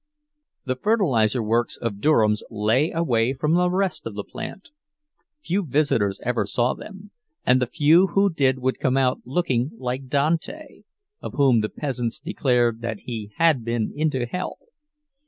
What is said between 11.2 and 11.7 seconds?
of whom the